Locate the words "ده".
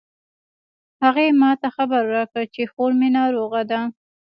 3.71-3.79